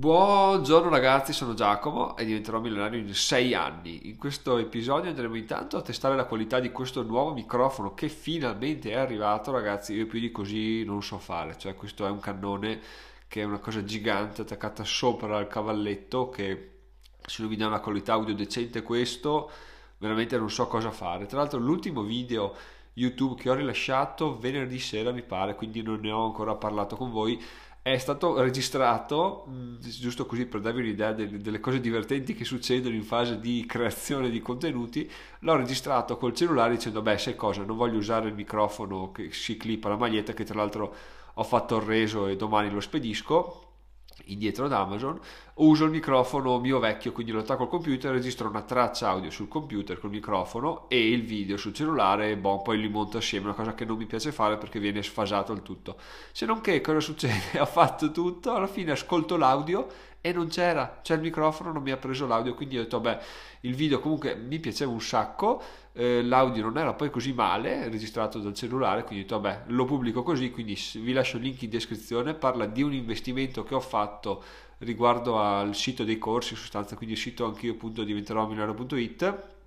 Buongiorno 0.00 0.88
ragazzi, 0.88 1.34
sono 1.34 1.52
Giacomo 1.52 2.16
e 2.16 2.24
diventerò 2.24 2.58
milionario 2.58 2.98
in 2.98 3.14
6 3.14 3.52
anni. 3.52 4.08
In 4.08 4.16
questo 4.16 4.56
episodio 4.56 5.10
andremo 5.10 5.36
intanto 5.36 5.76
a 5.76 5.82
testare 5.82 6.16
la 6.16 6.24
qualità 6.24 6.58
di 6.58 6.72
questo 6.72 7.02
nuovo 7.02 7.34
microfono 7.34 7.92
che 7.92 8.08
finalmente 8.08 8.92
è 8.92 8.96
arrivato, 8.96 9.52
ragazzi. 9.52 9.92
Io 9.92 10.06
più 10.06 10.18
di 10.18 10.30
così 10.30 10.84
non 10.84 11.02
so 11.02 11.18
fare, 11.18 11.58
cioè 11.58 11.74
questo 11.74 12.06
è 12.06 12.08
un 12.08 12.18
cannone 12.18 12.80
che 13.28 13.42
è 13.42 13.44
una 13.44 13.58
cosa 13.58 13.84
gigante 13.84 14.40
attaccata 14.40 14.84
sopra 14.84 15.36
al 15.36 15.48
cavalletto 15.48 16.30
che 16.30 16.70
se 17.20 17.42
non 17.42 17.50
mi 17.50 17.58
dà 17.58 17.66
una 17.66 17.80
qualità 17.80 18.14
audio 18.14 18.34
decente 18.34 18.80
questo, 18.80 19.50
veramente 19.98 20.38
non 20.38 20.48
so 20.48 20.66
cosa 20.66 20.90
fare. 20.90 21.26
Tra 21.26 21.40
l'altro 21.40 21.58
l'ultimo 21.58 22.00
video 22.04 22.56
YouTube 22.94 23.38
che 23.38 23.50
ho 23.50 23.54
rilasciato 23.54 24.38
venerdì 24.38 24.78
sera 24.78 25.12
mi 25.12 25.22
pare, 25.22 25.54
quindi 25.54 25.82
non 25.82 26.00
ne 26.00 26.10
ho 26.10 26.24
ancora 26.24 26.54
parlato 26.54 26.96
con 26.96 27.10
voi 27.10 27.38
è 27.82 27.96
stato 27.96 28.38
registrato, 28.40 29.46
mm, 29.48 29.76
giusto 29.78 30.26
così 30.26 30.46
per 30.46 30.60
darvi 30.60 30.80
un'idea 30.80 31.12
delle, 31.12 31.60
cose 31.60 31.80
divertenti 31.80 32.34
che 32.34 32.44
succedono 32.44 32.94
in 32.94 33.04
fase 33.04 33.40
di 33.40 33.64
creazione 33.66 34.28
di 34.28 34.40
contenuti, 34.40 35.10
l'ho 35.40 35.56
registrato 35.56 36.16
col 36.18 36.34
cellulare 36.34 36.74
dicendo 36.74 37.00
beh 37.00 37.18
sai 37.18 37.36
cosa, 37.36 37.64
non 37.64 37.76
voglio 37.76 37.96
usare 37.96 38.28
il 38.28 38.34
microfono 38.34 39.12
che 39.12 39.32
si 39.32 39.56
clippa 39.56 39.88
la 39.88 39.96
maglietta 39.96 40.34
che 40.34 40.44
tra 40.44 40.56
l'altro 40.56 40.94
ho 41.34 41.42
fatto 41.42 41.76
il 41.76 41.82
reso 41.82 42.26
e 42.26 42.36
domani 42.36 42.70
lo 42.70 42.80
spedisco 42.80 43.69
indietro 44.26 44.66
ad 44.66 44.72
Amazon, 44.72 45.18
uso 45.54 45.84
il 45.84 45.90
microfono 45.90 46.58
mio 46.58 46.78
vecchio, 46.78 47.12
quindi 47.12 47.32
lo 47.32 47.40
attacco 47.40 47.64
al 47.64 47.68
computer, 47.68 48.12
registro 48.12 48.48
una 48.48 48.62
traccia 48.62 49.08
audio 49.08 49.30
sul 49.30 49.48
computer 49.48 49.98
col 49.98 50.10
microfono 50.10 50.88
e 50.88 51.10
il 51.10 51.22
video 51.22 51.56
sul 51.56 51.74
cellulare 51.74 52.36
boh, 52.36 52.62
poi 52.62 52.80
li 52.80 52.88
monto 52.88 53.18
assieme, 53.18 53.46
una 53.46 53.54
cosa 53.54 53.74
che 53.74 53.84
non 53.84 53.96
mi 53.96 54.06
piace 54.06 54.32
fare 54.32 54.56
perché 54.56 54.78
viene 54.78 55.02
sfasato 55.02 55.52
il 55.52 55.62
tutto. 55.62 55.96
Se 56.32 56.46
non 56.46 56.60
che 56.60 56.80
cosa 56.80 57.00
succede? 57.00 57.58
ho 57.60 57.66
fatto 57.66 58.10
tutto, 58.10 58.52
alla 58.52 58.66
fine 58.66 58.92
ascolto 58.92 59.36
l'audio 59.36 59.86
e 60.20 60.32
non 60.32 60.48
c'era, 60.48 61.00
cioè 61.02 61.16
il 61.16 61.22
microfono 61.22 61.72
non 61.72 61.82
mi 61.82 61.90
ha 61.90 61.96
preso 61.96 62.26
l'audio, 62.26 62.54
quindi 62.54 62.78
ho 62.78 62.82
detto 62.82 63.00
beh, 63.00 63.18
il 63.62 63.74
video 63.74 64.00
comunque 64.00 64.34
mi 64.34 64.58
piaceva 64.58 64.90
un 64.90 65.00
sacco, 65.00 65.62
eh, 65.92 66.22
l'audio 66.22 66.62
non 66.62 66.76
era 66.76 66.92
poi 66.92 67.10
così 67.10 67.32
male, 67.32 67.88
registrato 67.88 68.38
dal 68.38 68.54
cellulare, 68.54 69.02
quindi 69.04 69.24
ho 69.24 69.28
detto 69.28 69.40
vabbè, 69.40 69.62
lo 69.68 69.84
pubblico 69.84 70.22
così, 70.22 70.50
quindi 70.50 70.78
vi 70.94 71.12
lascio 71.12 71.38
il 71.38 71.44
link 71.44 71.62
in 71.62 71.70
descrizione, 71.70 72.34
parla 72.34 72.66
di 72.66 72.82
un 72.82 72.92
investimento 72.92 73.62
che 73.62 73.74
ho 73.74 73.80
fatto 73.80 74.42
riguardo 74.78 75.38
al 75.38 75.74
sito 75.74 76.04
dei 76.04 76.18
corsi, 76.18 76.52
in 76.52 76.58
sostanza, 76.58 76.96
quindi 76.96 77.14
il 77.14 77.20
sito 77.20 77.46
anch'io 77.46 77.72
appunto 77.72 78.04
diventerò 78.04 78.46
milano.it 78.46 79.58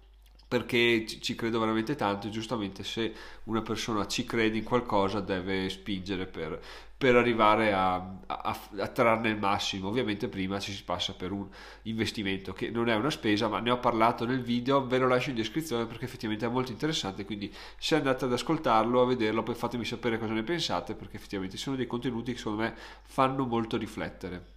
perché 0.53 1.07
ci 1.07 1.33
credo 1.33 1.59
veramente 1.59 1.95
tanto 1.95 2.27
e 2.27 2.29
giustamente 2.29 2.83
se 2.83 3.11
una 3.45 3.63
persona 3.63 4.05
ci 4.05 4.23
crede 4.23 4.55
in 4.55 4.63
qualcosa 4.63 5.19
deve 5.19 5.67
spingere 5.67 6.27
per, 6.27 6.61
per 6.95 7.15
arrivare 7.15 7.73
a, 7.73 7.95
a, 8.27 8.59
a, 8.77 8.87
trarne 8.89 9.29
il 9.29 9.39
massimo. 9.39 9.87
Ovviamente 9.87 10.27
prima 10.27 10.59
ci 10.59 10.71
si 10.71 10.83
passa 10.83 11.13
per 11.15 11.31
un 11.31 11.47
investimento 11.83 12.53
che 12.53 12.69
non 12.69 12.87
è 12.87 12.93
una 12.93 13.09
spesa, 13.09 13.47
ma 13.47 13.61
ne 13.61 13.71
ho 13.71 13.79
parlato 13.79 14.27
nel 14.27 14.43
video, 14.43 14.85
ve 14.85 14.99
lo 14.99 15.07
lascio 15.07 15.31
in 15.31 15.37
descrizione 15.37 15.87
perché 15.87 16.05
effettivamente 16.05 16.45
è 16.45 16.49
molto 16.49 16.71
interessante, 16.71 17.25
quindi 17.25 17.51
se 17.79 17.95
andate 17.95 18.25
ad 18.25 18.33
ascoltarlo, 18.33 19.01
a 19.01 19.07
vederlo, 19.07 19.41
poi 19.41 19.55
fatemi 19.55 19.85
sapere 19.85 20.19
cosa 20.19 20.33
ne 20.33 20.43
pensate 20.43 20.93
perché 20.93 21.15
effettivamente 21.15 21.57
sono 21.57 21.75
dei 21.75 21.87
contenuti 21.87 22.33
che 22.33 22.37
secondo 22.37 22.61
me 22.61 22.75
fanno 23.01 23.43
molto 23.47 23.75
riflettere. 23.75 24.52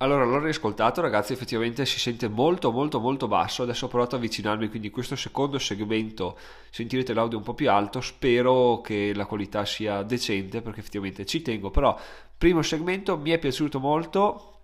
Allora, 0.00 0.24
l'ho 0.24 0.38
riascoltato, 0.38 1.00
ragazzi, 1.00 1.32
effettivamente 1.32 1.84
si 1.84 1.98
sente 1.98 2.28
molto, 2.28 2.70
molto, 2.70 3.00
molto 3.00 3.26
basso. 3.26 3.64
Adesso 3.64 3.86
ho 3.86 3.88
provato 3.88 4.14
ad 4.14 4.22
avvicinarmi, 4.22 4.68
quindi 4.68 4.90
questo 4.90 5.16
secondo 5.16 5.58
segmento 5.58 6.38
sentirete 6.70 7.12
l'audio 7.12 7.38
un 7.38 7.42
po' 7.42 7.54
più 7.54 7.68
alto. 7.68 8.00
Spero 8.00 8.80
che 8.80 9.12
la 9.12 9.26
qualità 9.26 9.64
sia 9.64 10.02
decente, 10.04 10.62
perché 10.62 10.78
effettivamente 10.80 11.26
ci 11.26 11.42
tengo. 11.42 11.70
Però, 11.70 11.98
primo 12.36 12.62
segmento 12.62 13.16
mi 13.18 13.30
è 13.30 13.38
piaciuto 13.38 13.80
molto, 13.80 14.60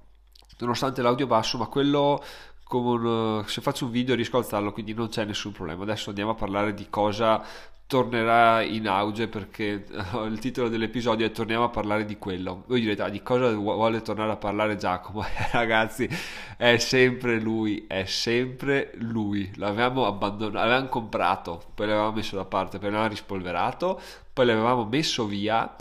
nonostante 0.58 1.02
l'audio 1.02 1.26
basso, 1.26 1.58
ma 1.58 1.66
quello 1.66 2.22
con, 2.64 3.44
se 3.46 3.60
faccio 3.60 3.84
un 3.84 3.90
video 3.90 4.14
riesco 4.14 4.36
a 4.36 4.40
alzarlo, 4.40 4.72
quindi 4.72 4.94
non 4.94 5.08
c'è 5.08 5.24
nessun 5.24 5.52
problema. 5.52 5.82
Adesso 5.82 6.08
andiamo 6.08 6.32
a 6.32 6.34
parlare 6.34 6.74
di 6.74 6.86
cosa 6.90 7.44
tornerà 7.86 8.62
in 8.62 8.88
auge 8.88 9.28
perché 9.28 9.84
il 10.26 10.38
titolo 10.38 10.68
dell'episodio 10.68 11.26
è 11.26 11.30
torniamo 11.30 11.64
a 11.64 11.68
parlare 11.68 12.06
di 12.06 12.16
quello 12.16 12.64
voi 12.66 12.80
direte 12.80 13.02
ah, 13.02 13.08
di 13.10 13.22
cosa 13.22 13.52
vuole 13.52 14.00
tornare 14.00 14.32
a 14.32 14.36
parlare 14.36 14.76
Giacomo? 14.76 15.22
Ragazzi 15.52 16.08
è 16.56 16.78
sempre 16.78 17.38
lui 17.38 17.84
è 17.86 18.04
sempre 18.06 18.92
lui. 18.94 19.50
L'avevamo 19.56 20.06
abbandonato 20.06 20.56
l'avevamo 20.56 20.88
comprato 20.88 21.62
poi 21.74 21.86
l'avevamo 21.86 22.12
messo 22.12 22.36
da 22.36 22.46
parte 22.46 22.78
poi 22.78 22.86
l'avevamo 22.88 23.10
rispolverato 23.10 24.00
poi 24.32 24.46
l'avevamo 24.46 24.86
messo 24.86 25.26
via 25.26 25.74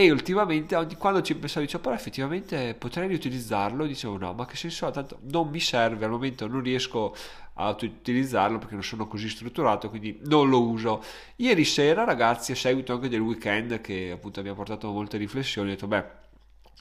e 0.00 0.10
ultimamente 0.10 0.96
quando 0.96 1.20
ci 1.20 1.34
pensavo 1.34 1.60
dicevo 1.64 1.82
però 1.82 1.94
effettivamente 1.94 2.74
potrei 2.74 3.06
riutilizzarlo 3.06 3.84
dicevo 3.84 4.16
no 4.16 4.32
ma 4.32 4.46
che 4.46 4.56
senso 4.56 4.86
ha? 4.86 4.90
Tanto 4.90 5.18
non 5.30 5.48
mi 5.48 5.60
serve 5.60 6.06
al 6.06 6.10
momento 6.10 6.46
non 6.46 6.62
riesco 6.62 7.14
a 7.54 7.68
utilizzarlo 7.68 8.58
perché 8.58 8.74
non 8.74 8.82
sono 8.82 9.06
così 9.06 9.28
strutturato 9.28 9.90
quindi 9.90 10.18
non 10.24 10.48
lo 10.48 10.62
uso 10.62 11.04
ieri 11.36 11.64
sera 11.66 12.04
ragazzi 12.04 12.52
a 12.52 12.54
seguito 12.56 12.94
anche 12.94 13.10
del 13.10 13.20
weekend 13.20 13.82
che 13.82 14.10
appunto 14.10 14.40
mi 14.42 14.48
ha 14.48 14.54
portato 14.54 14.90
molte 14.90 15.18
riflessioni 15.18 15.68
ho 15.68 15.72
detto 15.72 15.86
beh 15.86 16.20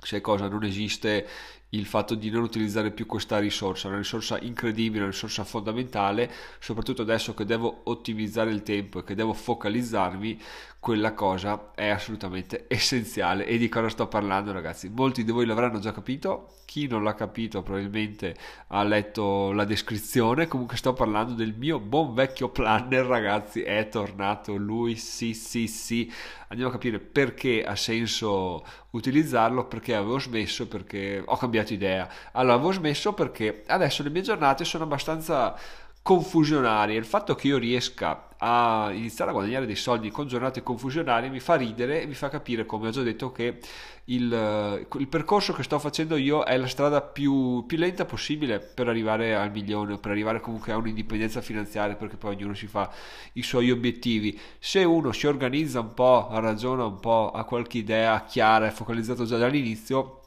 sai 0.02 0.22
cosa? 0.22 0.48
Non 0.48 0.64
esiste 0.64 1.28
il 1.70 1.86
fatto 1.86 2.16
di 2.16 2.30
non 2.30 2.44
utilizzare 2.44 2.92
più 2.92 3.06
questa 3.06 3.38
risorsa, 3.38 3.88
una 3.88 3.98
risorsa 3.98 4.40
incredibile, 4.40 5.04
una 5.04 5.12
risorsa 5.12 5.44
fondamentale, 5.44 6.32
soprattutto 6.60 7.04
adesso 7.04 7.34
che 7.34 7.46
devo 7.46 7.82
ottimizzare 7.84 8.50
il 8.52 8.64
tempo 8.64 9.00
e 9.00 9.04
che 9.04 9.14
devo 9.16 9.34
focalizzarmi, 9.34 10.40
quella 10.80 11.14
cosa 11.14 11.72
è 11.76 11.90
assolutamente 11.90 12.66
essenziale. 12.70 13.46
E 13.46 13.58
di 13.58 13.70
cosa 13.70 13.90
sto 13.90 14.08
parlando, 14.08 14.52
ragazzi? 14.52 14.90
Molti 14.90 15.24
di 15.24 15.32
voi 15.32 15.46
l'avranno 15.46 15.80
già 15.80 15.92
capito, 15.92 16.56
chi 16.66 16.88
non 16.88 17.04
l'ha 17.04 17.16
capito 17.16 17.62
probabilmente 17.62 18.36
ha 18.68 18.84
letto 18.84 19.52
la 19.52 19.66
descrizione, 19.66 20.48
comunque 20.48 20.78
sto 20.78 20.94
parlando 20.94 21.34
del 21.34 21.54
mio 21.56 21.80
buon 21.80 22.14
vecchio 22.14 22.50
planner, 22.50 23.06
ragazzi, 23.06 23.62
è 23.62 23.90
tornato 23.90 24.56
lui, 24.56 24.96
sì, 24.96 25.34
sì, 25.34 25.68
sì. 25.68 26.12
Andiamo 26.48 26.72
a 26.72 26.74
capire 26.74 27.00
perché 27.00 27.64
ha 27.64 27.76
senso 27.76 28.64
utilizzarlo, 28.92 29.68
perché 29.68 29.96
avevo 29.96 30.20
smesso, 30.20 30.68
perché 30.68 31.22
ho 31.24 31.38
cambiato 31.38 31.59
cambiato 31.60 31.74
idea. 31.74 32.10
Allora, 32.34 32.56
avevo 32.56 32.72
smesso 32.72 33.14
perché 33.14 33.64
adesso 33.68 34.04
le 34.04 34.10
mie 34.10 34.22
giornate 34.22 34.64
sono 34.64 34.84
abbastanza 34.84 35.56
confusionarie. 36.02 36.98
Il 36.98 37.06
fatto 37.06 37.36
che 37.36 37.48
io 37.48 37.58
riesca 37.58 38.28
a 38.38 38.90
iniziare 38.94 39.32
a 39.32 39.34
guadagnare 39.34 39.66
dei 39.66 39.76
soldi 39.76 40.10
con 40.12 40.26
giornate 40.28 40.64
confusionarie 40.64 41.30
mi 41.30 41.42
fa 41.42 41.56
ridere 41.56 42.02
e 42.02 42.08
mi 42.08 42.14
fa 42.14 42.30
capire, 42.30 42.66
come 42.66 42.88
ho 42.88 42.92
già 42.92 43.02
detto, 43.02 43.32
che 43.32 43.60
il, 44.06 44.88
il 44.98 45.08
percorso 45.08 45.54
che 45.54 45.62
sto 45.62 45.78
facendo 45.78 46.16
io 46.16 46.44
è 46.44 46.58
la 46.58 46.68
strada 46.68 47.02
più, 47.02 47.66
più, 47.68 47.78
lenta 47.78 48.06
possibile 48.06 48.60
per 48.60 48.88
arrivare 48.88 49.36
al 49.36 49.52
milione, 49.52 49.98
per 49.98 50.12
arrivare 50.12 50.40
comunque 50.40 50.72
a 50.72 50.78
un'indipendenza 50.78 51.42
finanziaria, 51.42 51.96
perché 51.96 52.16
poi 52.16 52.36
ognuno 52.36 52.54
si 52.54 52.66
fa 52.66 52.90
i 53.34 53.44
suoi 53.44 53.70
obiettivi. 53.70 54.40
Se 54.58 54.84
uno 54.84 55.12
si 55.12 55.28
organizza 55.28 55.82
un 55.82 55.94
po', 55.94 56.30
ragiona 56.32 56.86
un 56.86 57.00
po', 57.00 57.32
ha 57.32 57.44
qualche 57.44 57.78
idea 57.78 58.24
chiara 58.24 58.68
e 58.68 58.72
focalizzato 58.72 59.26
già 59.26 59.38
dall'inizio, 59.38 60.22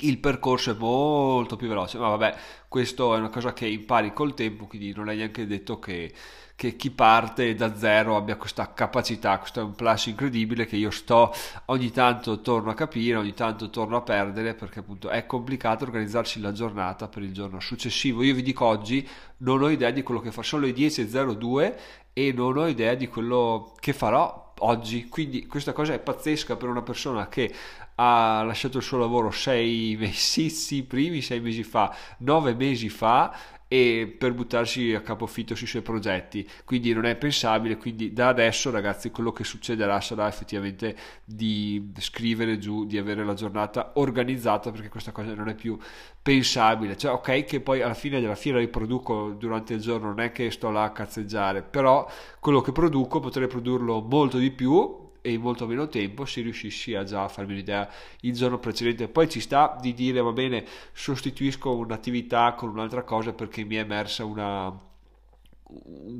il 0.00 0.18
percorso 0.18 0.70
è 0.72 0.76
molto 0.78 1.56
più 1.56 1.68
veloce, 1.68 1.98
ma 1.98 2.08
vabbè, 2.08 2.36
questo 2.68 3.14
è 3.14 3.18
una 3.18 3.30
cosa 3.30 3.52
che 3.52 3.66
impari 3.66 4.12
col 4.12 4.34
tempo, 4.34 4.66
quindi 4.66 4.92
non 4.94 5.08
è 5.10 5.14
neanche 5.14 5.46
detto 5.46 5.78
che, 5.78 6.12
che 6.54 6.76
chi 6.76 6.90
parte 6.90 7.54
da 7.54 7.76
zero 7.76 8.16
abbia 8.16 8.36
questa 8.36 8.72
capacità, 8.72 9.38
questo 9.38 9.60
è 9.60 9.62
un 9.62 9.74
plus 9.74 10.06
incredibile 10.06 10.66
che 10.66 10.76
io 10.76 10.90
sto 10.90 11.32
ogni 11.66 11.90
tanto 11.90 12.40
torno 12.40 12.70
a 12.70 12.74
capire, 12.74 13.16
ogni 13.16 13.34
tanto 13.34 13.70
torno 13.70 13.96
a 13.96 14.02
perdere, 14.02 14.54
perché 14.54 14.80
appunto 14.80 15.08
è 15.08 15.26
complicato 15.26 15.84
organizzarsi 15.84 16.40
la 16.40 16.52
giornata 16.52 17.08
per 17.08 17.22
il 17.22 17.32
giorno 17.32 17.60
successivo. 17.60 18.22
Io 18.22 18.34
vi 18.34 18.42
dico 18.42 18.64
oggi, 18.64 19.06
non 19.38 19.62
ho 19.62 19.68
idea 19.68 19.90
di 19.90 20.02
quello 20.02 20.20
che 20.20 20.32
fa, 20.32 20.42
sono 20.42 20.66
le 20.66 20.72
10.02 20.72 21.74
e 22.12 22.32
non 22.32 22.56
ho 22.56 22.66
idea 22.66 22.94
di 22.94 23.06
quello 23.06 23.74
che 23.78 23.92
farò 23.92 24.47
oggi. 24.60 25.08
Quindi 25.08 25.46
questa 25.46 25.72
cosa 25.72 25.94
è 25.94 25.98
pazzesca 25.98 26.56
per 26.56 26.68
una 26.68 26.82
persona 26.82 27.28
che 27.28 27.52
ha 27.96 28.42
lasciato 28.44 28.78
il 28.78 28.82
suo 28.84 28.98
lavoro 28.98 29.30
sei 29.30 29.96
mesi, 29.98 30.50
sì, 30.50 30.82
primi 30.84 31.20
sei 31.20 31.40
mesi 31.40 31.62
fa, 31.62 31.94
nove 32.18 32.54
mesi 32.54 32.88
fa 32.88 33.34
e 33.68 34.14
per 34.18 34.32
buttarsi 34.32 34.94
a 34.94 35.02
capofitto 35.02 35.54
sui 35.54 35.66
suoi 35.66 35.82
progetti. 35.82 36.48
Quindi 36.64 36.92
non 36.92 37.04
è 37.04 37.14
pensabile 37.16 37.76
quindi 37.76 38.12
da 38.12 38.28
adesso 38.28 38.70
ragazzi 38.70 39.10
quello 39.10 39.30
che 39.30 39.44
succederà 39.44 40.00
sarà 40.00 40.26
effettivamente 40.26 40.96
di 41.24 41.92
scrivere 41.98 42.58
giù 42.58 42.86
di 42.86 42.96
avere 42.96 43.24
la 43.24 43.34
giornata 43.34 43.92
organizzata 43.96 44.70
perché 44.70 44.88
questa 44.88 45.12
cosa 45.12 45.34
non 45.34 45.48
è 45.48 45.54
più 45.54 45.78
pensabile. 46.20 46.96
Cioè 46.96 47.12
ok 47.12 47.44
che 47.44 47.60
poi 47.60 47.82
alla 47.82 47.94
fine 47.94 48.20
della 48.20 48.34
fiera 48.34 48.58
riproduco 48.58 49.30
durante 49.30 49.74
il 49.74 49.80
giorno 49.80 50.08
non 50.08 50.20
è 50.20 50.32
che 50.32 50.50
sto 50.50 50.70
là 50.70 50.84
a 50.84 50.92
cazzeggiare 50.92 51.62
però 51.62 52.10
quello 52.40 52.60
che 52.60 52.72
produco 52.72 53.20
potrei 53.20 53.46
produrlo 53.46 54.00
molto 54.00 54.38
di 54.38 54.50
più 54.50 55.06
e 55.28 55.32
in 55.32 55.40
molto 55.40 55.66
meno 55.66 55.88
tempo 55.88 56.24
se 56.24 56.40
riuscissi 56.40 56.94
a 56.94 57.04
già 57.04 57.28
farmi 57.28 57.52
un'idea 57.52 57.88
il 58.22 58.32
giorno 58.34 58.58
precedente. 58.58 59.08
Poi 59.08 59.28
ci 59.28 59.40
sta 59.40 59.76
di 59.80 59.94
dire 59.94 60.20
va 60.20 60.32
bene, 60.32 60.64
sostituisco 60.92 61.74
un'attività 61.76 62.54
con 62.54 62.70
un'altra 62.70 63.02
cosa 63.02 63.32
perché 63.32 63.64
mi 63.64 63.76
è 63.76 63.80
emersa 63.80 64.24
una 64.24 64.86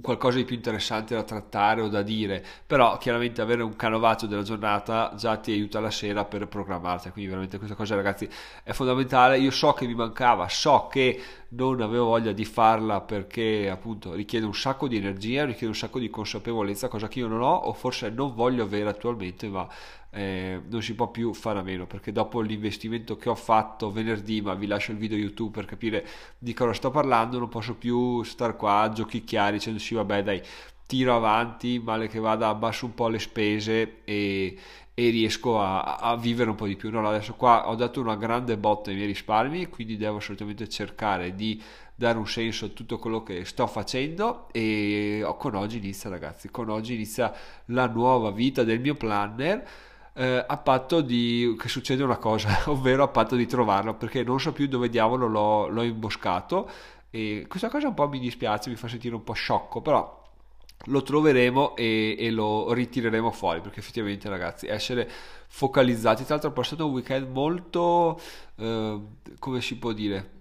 qualcosa 0.02 0.36
di 0.36 0.44
più 0.44 0.56
interessante 0.56 1.14
da 1.14 1.22
trattare 1.22 1.80
o 1.80 1.88
da 1.88 2.02
dire, 2.02 2.44
però 2.66 2.98
chiaramente 2.98 3.40
avere 3.40 3.62
un 3.62 3.76
canovaggio 3.76 4.26
della 4.26 4.42
giornata 4.42 5.14
già 5.16 5.38
ti 5.38 5.52
aiuta 5.52 5.80
la 5.80 5.90
sera 5.90 6.26
per 6.26 6.46
programmarti, 6.48 7.08
quindi 7.10 7.30
veramente 7.30 7.56
questa 7.56 7.74
cosa 7.74 7.94
ragazzi 7.94 8.28
è 8.62 8.72
fondamentale, 8.72 9.38
io 9.38 9.50
so 9.50 9.72
che 9.72 9.86
mi 9.86 9.94
mancava, 9.94 10.48
so 10.50 10.86
che 10.90 11.18
non 11.50 11.80
avevo 11.80 12.06
voglia 12.06 12.32
di 12.32 12.44
farla 12.44 13.00
perché 13.00 13.70
appunto 13.70 14.12
richiede 14.12 14.44
un 14.44 14.54
sacco 14.54 14.86
di 14.86 14.96
energia, 14.96 15.44
richiede 15.44 15.68
un 15.68 15.74
sacco 15.74 15.98
di 15.98 16.10
consapevolezza, 16.10 16.88
cosa 16.88 17.08
che 17.08 17.20
io 17.20 17.28
non 17.28 17.40
ho 17.40 17.54
o 17.54 17.72
forse 17.72 18.10
non 18.10 18.34
voglio 18.34 18.64
avere 18.64 18.88
attualmente, 18.90 19.48
ma 19.48 19.66
eh, 20.10 20.60
non 20.68 20.82
si 20.82 20.94
può 20.94 21.08
più 21.10 21.32
fare 21.32 21.58
a 21.58 21.62
meno 21.62 21.86
perché 21.86 22.12
dopo 22.12 22.40
l'investimento 22.40 23.16
che 23.16 23.30
ho 23.30 23.34
fatto 23.34 23.90
venerdì, 23.90 24.42
ma 24.42 24.54
vi 24.54 24.66
lascio 24.66 24.92
il 24.92 24.98
video 24.98 25.16
YouTube 25.16 25.52
per 25.52 25.64
capire 25.64 26.06
di 26.38 26.52
cosa 26.52 26.74
sto 26.74 26.90
parlando, 26.90 27.38
non 27.38 27.48
posso 27.48 27.74
più 27.74 28.22
star 28.24 28.56
qua 28.56 28.80
a 28.80 28.92
giochicchiare 28.92 29.52
dicendosi 29.52 29.94
vabbè 29.94 30.22
dai 30.22 30.42
tiro 30.88 31.14
avanti, 31.14 31.78
male 31.78 32.08
che 32.08 32.18
vada 32.18 32.48
abbasso 32.48 32.86
un 32.86 32.94
po' 32.94 33.08
le 33.08 33.18
spese 33.18 33.98
e, 34.04 34.56
e 34.94 35.10
riesco 35.10 35.60
a, 35.60 35.96
a, 35.96 36.16
vivere 36.16 36.48
un 36.48 36.56
po' 36.56 36.66
di 36.66 36.76
più. 36.76 36.90
No, 36.90 37.06
adesso 37.06 37.34
qua 37.34 37.68
ho 37.68 37.74
dato 37.74 38.00
una 38.00 38.16
grande 38.16 38.56
botta 38.56 38.88
ai 38.88 38.96
miei 38.96 39.08
risparmi, 39.08 39.66
quindi 39.68 39.98
devo 39.98 40.16
assolutamente 40.16 40.66
cercare 40.66 41.34
di 41.34 41.62
dare 41.94 42.16
un 42.16 42.26
senso 42.26 42.66
a 42.66 42.68
tutto 42.68 42.98
quello 42.98 43.22
che 43.22 43.44
sto 43.44 43.66
facendo 43.66 44.48
e 44.50 45.22
con 45.36 45.54
oggi 45.56 45.76
inizia 45.76 46.08
ragazzi, 46.08 46.48
con 46.50 46.70
oggi 46.70 46.94
inizia 46.94 47.34
la 47.66 47.86
nuova 47.86 48.30
vita 48.30 48.64
del 48.64 48.80
mio 48.80 48.94
planner 48.94 49.68
eh, 50.14 50.44
a 50.46 50.56
patto 50.56 51.02
di 51.02 51.54
che 51.58 51.68
succede 51.68 52.02
una 52.02 52.16
cosa, 52.16 52.62
ovvero 52.70 53.02
a 53.02 53.08
patto 53.08 53.36
di 53.36 53.46
trovarlo, 53.46 53.94
perché 53.94 54.22
non 54.22 54.40
so 54.40 54.52
più 54.52 54.68
dove 54.68 54.88
diavolo 54.88 55.26
l'ho, 55.26 55.68
l'ho 55.68 55.82
imboscato 55.82 56.70
e 57.10 57.44
questa 57.46 57.68
cosa 57.68 57.88
un 57.88 57.94
po' 57.94 58.08
mi 58.08 58.18
dispiace, 58.18 58.70
mi 58.70 58.76
fa 58.76 58.88
sentire 58.88 59.14
un 59.14 59.22
po' 59.22 59.34
sciocco, 59.34 59.82
però 59.82 60.18
lo 60.86 61.02
troveremo 61.02 61.76
e, 61.76 62.16
e, 62.18 62.30
lo 62.30 62.72
ritireremo 62.72 63.30
fuori 63.30 63.60
perché 63.60 63.80
effettivamente 63.80 64.28
ragazzi 64.28 64.66
essere 64.66 65.08
focalizzati 65.48 66.24
tra 66.24 66.36
l'altro 66.36 66.60
è 66.60 66.64
stato 66.64 66.86
un 66.86 66.92
weekend 66.92 67.28
molto 67.30 68.20
eh, 68.56 69.00
come 69.38 69.60
si 69.60 69.76
può 69.76 69.92
dire 69.92 70.36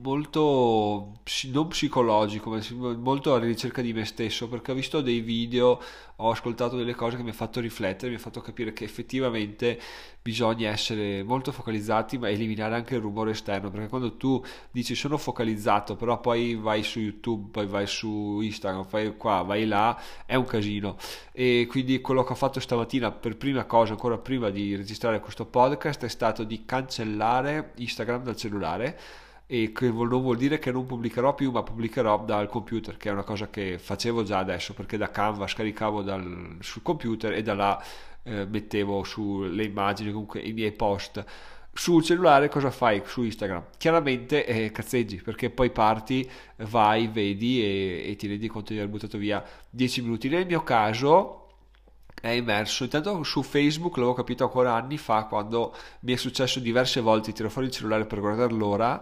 molto 0.00 1.20
non 1.52 1.68
psicologico, 1.68 2.50
ma 2.50 2.60
molto 2.96 3.34
alla 3.34 3.44
ricerca 3.44 3.82
di 3.82 3.92
me 3.92 4.04
stesso, 4.04 4.48
perché 4.48 4.72
ho 4.72 4.74
visto 4.74 5.00
dei 5.00 5.20
video, 5.20 5.80
ho 6.16 6.30
ascoltato 6.30 6.76
delle 6.76 6.94
cose 6.94 7.16
che 7.16 7.22
mi 7.22 7.28
hanno 7.28 7.36
fatto 7.36 7.60
riflettere, 7.60 8.08
mi 8.08 8.14
hanno 8.14 8.22
fatto 8.22 8.40
capire 8.40 8.72
che 8.72 8.84
effettivamente 8.84 9.80
bisogna 10.22 10.70
essere 10.70 11.22
molto 11.22 11.52
focalizzati, 11.52 12.18
ma 12.18 12.28
eliminare 12.30 12.74
anche 12.74 12.94
il 12.94 13.00
rumore 13.00 13.32
esterno, 13.32 13.70
perché 13.70 13.88
quando 13.88 14.16
tu 14.16 14.42
dici 14.70 14.94
sono 14.94 15.16
focalizzato, 15.16 15.96
però 15.96 16.20
poi 16.20 16.54
vai 16.54 16.82
su 16.82 17.00
YouTube, 17.00 17.50
poi 17.50 17.66
vai 17.66 17.86
su 17.86 18.40
Instagram, 18.40 18.84
fai 18.84 19.16
qua, 19.16 19.42
vai 19.42 19.66
là, 19.66 20.00
è 20.26 20.34
un 20.34 20.44
casino. 20.44 20.96
E 21.32 21.66
quindi 21.68 22.00
quello 22.00 22.24
che 22.24 22.32
ho 22.32 22.36
fatto 22.36 22.60
stamattina 22.60 23.10
per 23.10 23.36
prima 23.36 23.64
cosa, 23.64 23.92
ancora 23.92 24.18
prima 24.18 24.50
di 24.50 24.76
registrare 24.76 25.20
questo 25.20 25.46
podcast, 25.46 26.04
è 26.04 26.08
stato 26.08 26.44
di 26.44 26.64
cancellare 26.64 27.72
Instagram 27.76 28.22
dal 28.22 28.36
cellulare 28.36 28.98
e 29.50 29.72
che 29.72 29.90
non 29.90 30.08
vuol 30.08 30.36
dire 30.36 30.58
che 30.58 30.70
non 30.70 30.84
pubblicherò 30.84 31.34
più 31.34 31.50
ma 31.50 31.62
pubblicherò 31.62 32.22
dal 32.22 32.50
computer 32.50 32.98
che 32.98 33.08
è 33.08 33.12
una 33.12 33.22
cosa 33.22 33.48
che 33.48 33.78
facevo 33.78 34.22
già 34.22 34.38
adesso 34.38 34.74
perché 34.74 34.98
da 34.98 35.10
Canva 35.10 35.46
scaricavo 35.46 36.02
dal, 36.02 36.58
sul 36.60 36.82
computer 36.82 37.32
e 37.32 37.42
da 37.42 37.54
là 37.54 37.82
eh, 38.24 38.44
mettevo 38.44 39.04
sulle 39.04 39.64
immagini 39.64 40.10
comunque 40.12 40.40
i 40.40 40.52
miei 40.52 40.72
post 40.72 41.24
sul 41.72 42.02
cellulare 42.02 42.48
cosa 42.48 42.70
fai 42.70 43.00
su 43.06 43.22
Instagram? 43.22 43.66
Chiaramente 43.78 44.44
eh, 44.44 44.72
cazzeggi 44.72 45.22
perché 45.22 45.48
poi 45.48 45.70
parti, 45.70 46.28
vai, 46.56 47.06
vedi 47.06 47.62
e, 47.62 48.10
e 48.10 48.16
ti 48.16 48.26
rendi 48.26 48.48
conto 48.48 48.72
di 48.72 48.80
aver 48.80 48.90
buttato 48.90 49.16
via 49.16 49.42
10 49.70 50.02
minuti. 50.02 50.28
Nel 50.28 50.44
mio 50.44 50.64
caso 50.64 51.50
è 52.20 52.30
immerso. 52.30 52.82
Intanto 52.82 53.22
su 53.22 53.44
Facebook 53.44 53.96
l'avevo 53.96 54.14
capito 54.14 54.42
ancora 54.42 54.74
anni 54.74 54.98
fa 54.98 55.26
quando 55.26 55.72
mi 56.00 56.14
è 56.14 56.16
successo 56.16 56.58
diverse 56.58 57.00
volte, 57.00 57.32
tiro 57.32 57.48
fuori 57.48 57.68
il 57.68 57.72
cellulare 57.72 58.06
per 58.06 58.18
guardare 58.18 58.52
l'ora 58.52 59.00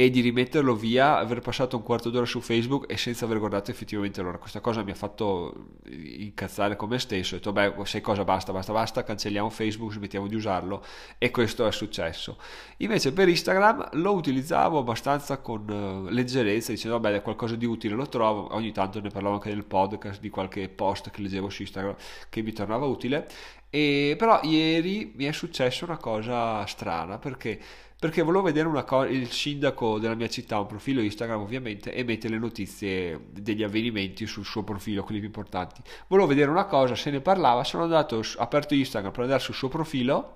e 0.00 0.08
di 0.08 0.22
rimetterlo 0.22 0.74
via, 0.74 1.18
aver 1.18 1.40
passato 1.40 1.76
un 1.76 1.82
quarto 1.82 2.08
d'ora 2.08 2.24
su 2.24 2.40
Facebook 2.40 2.90
e 2.90 2.96
senza 2.96 3.26
aver 3.26 3.38
guardato 3.38 3.70
effettivamente 3.70 4.22
l'ora. 4.22 4.38
Questa 4.38 4.60
cosa 4.60 4.82
mi 4.82 4.92
ha 4.92 4.94
fatto 4.94 5.72
incazzare 5.90 6.74
con 6.74 6.88
me 6.88 6.98
stesso. 6.98 7.34
Ho 7.34 7.36
detto, 7.36 7.52
beh, 7.52 7.74
sai 7.84 8.00
cosa, 8.00 8.24
basta, 8.24 8.50
basta, 8.50 8.72
basta, 8.72 9.04
cancelliamo 9.04 9.50
Facebook, 9.50 9.92
smettiamo 9.92 10.26
di 10.26 10.34
usarlo. 10.36 10.82
E 11.18 11.30
questo 11.30 11.66
è 11.66 11.72
successo. 11.72 12.38
Invece 12.78 13.12
per 13.12 13.28
Instagram 13.28 13.90
lo 14.00 14.12
utilizzavo 14.12 14.78
abbastanza 14.78 15.36
con 15.36 15.68
uh, 15.68 16.08
leggerezza, 16.08 16.72
dicendo, 16.72 16.98
vabbè, 16.98 17.16
è 17.16 17.20
qualcosa 17.20 17.54
di 17.54 17.66
utile, 17.66 17.94
lo 17.94 18.08
trovo. 18.08 18.54
Ogni 18.54 18.72
tanto 18.72 19.02
ne 19.02 19.10
parlavo 19.10 19.34
anche 19.34 19.50
nel 19.50 19.64
podcast, 19.64 20.18
di 20.18 20.30
qualche 20.30 20.70
post 20.70 21.10
che 21.10 21.20
leggevo 21.20 21.50
su 21.50 21.60
Instagram 21.60 21.94
che 22.30 22.40
mi 22.40 22.52
tornava 22.52 22.86
utile. 22.86 23.28
E, 23.68 24.14
però 24.16 24.40
ieri 24.44 25.12
mi 25.14 25.26
è 25.26 25.32
successa 25.32 25.84
una 25.84 25.98
cosa 25.98 26.64
strana, 26.64 27.18
perché 27.18 27.60
perché 28.00 28.22
volevo 28.22 28.44
vedere 28.44 28.66
una 28.66 28.82
cosa, 28.82 29.10
il 29.10 29.30
sindaco 29.30 29.98
della 29.98 30.14
mia 30.14 30.28
città, 30.30 30.58
un 30.58 30.66
profilo 30.66 31.02
Instagram 31.02 31.38
ovviamente, 31.38 31.92
e 31.92 32.02
mette 32.02 32.30
le 32.30 32.38
notizie 32.38 33.26
degli 33.30 33.62
avvenimenti 33.62 34.26
sul 34.26 34.46
suo 34.46 34.62
profilo, 34.64 35.02
quelli 35.02 35.18
più 35.18 35.28
importanti. 35.28 35.82
Volevo 36.06 36.26
vedere 36.26 36.50
una 36.50 36.64
cosa, 36.64 36.94
se 36.94 37.10
ne 37.10 37.20
parlava, 37.20 37.62
sono 37.62 37.82
andato, 37.82 38.16
ho 38.16 38.22
aperto 38.38 38.72
Instagram 38.72 39.12
per 39.12 39.20
andare 39.24 39.42
sul 39.42 39.54
suo 39.54 39.68
profilo 39.68 40.32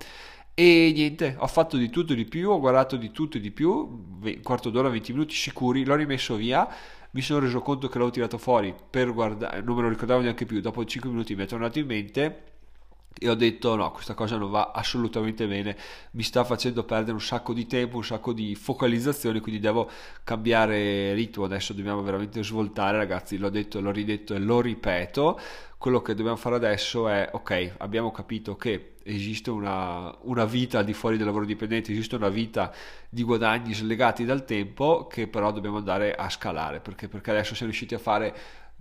e 0.52 0.92
niente, 0.94 1.36
ho 1.38 1.46
fatto 1.46 1.78
di 1.78 1.88
tutto 1.88 2.12
e 2.12 2.16
di 2.16 2.26
più, 2.26 2.50
ho 2.50 2.60
guardato 2.60 2.96
di 2.96 3.10
tutto 3.10 3.38
e 3.38 3.40
di 3.40 3.50
più, 3.50 3.70
un 3.70 4.40
quarto 4.42 4.68
d'ora, 4.68 4.90
20 4.90 5.12
minuti 5.12 5.34
sicuri, 5.34 5.86
l'ho 5.86 5.94
rimesso 5.94 6.36
via, 6.36 6.68
mi 7.12 7.22
sono 7.22 7.40
reso 7.40 7.60
conto 7.60 7.86
che 7.86 7.94
l'avevo 7.94 8.10
tirato 8.12 8.36
fuori 8.36 8.74
per 8.90 9.10
guardare, 9.14 9.62
non 9.62 9.74
me 9.76 9.82
lo 9.82 9.88
ricordavo 9.88 10.20
neanche 10.20 10.44
più, 10.44 10.60
dopo 10.60 10.84
5 10.84 11.08
minuti 11.08 11.34
mi 11.34 11.44
è 11.44 11.46
tornato 11.46 11.78
in 11.78 11.86
mente 11.86 12.42
e 13.18 13.28
ho 13.28 13.34
detto 13.34 13.76
no, 13.76 13.92
questa 13.92 14.14
cosa 14.14 14.36
non 14.36 14.50
va 14.50 14.72
assolutamente 14.74 15.46
bene, 15.46 15.76
mi 16.12 16.22
sta 16.22 16.44
facendo 16.44 16.84
perdere 16.84 17.12
un 17.12 17.20
sacco 17.20 17.52
di 17.52 17.66
tempo, 17.66 17.96
un 17.96 18.04
sacco 18.04 18.32
di 18.32 18.54
focalizzazione, 18.54 19.40
quindi 19.40 19.60
devo 19.60 19.88
cambiare 20.24 21.14
ritmo, 21.14 21.44
adesso 21.44 21.72
dobbiamo 21.72 22.02
veramente 22.02 22.42
svoltare 22.42 22.96
ragazzi, 22.96 23.38
l'ho 23.38 23.50
detto, 23.50 23.80
l'ho 23.80 23.92
ridetto 23.92 24.34
e 24.34 24.38
lo 24.38 24.60
ripeto, 24.60 25.40
quello 25.78 26.00
che 26.02 26.14
dobbiamo 26.14 26.36
fare 26.36 26.56
adesso 26.56 27.08
è 27.08 27.28
ok, 27.32 27.74
abbiamo 27.78 28.10
capito 28.10 28.56
che 28.56 28.94
esiste 29.04 29.50
una, 29.50 30.16
una 30.22 30.46
vita 30.46 30.78
al 30.78 30.84
di 30.84 30.94
fuori 30.94 31.16
del 31.16 31.26
lavoro 31.26 31.44
dipendente, 31.44 31.92
esiste 31.92 32.16
una 32.16 32.30
vita 32.30 32.72
di 33.08 33.22
guadagni 33.22 33.74
slegati 33.74 34.24
dal 34.24 34.44
tempo 34.44 35.06
che 35.06 35.28
però 35.28 35.52
dobbiamo 35.52 35.76
andare 35.76 36.14
a 36.14 36.28
scalare, 36.30 36.80
perché, 36.80 37.08
perché 37.08 37.30
adesso 37.30 37.54
siamo 37.54 37.70
riusciti 37.70 37.94
a 37.94 37.98
fare 37.98 38.34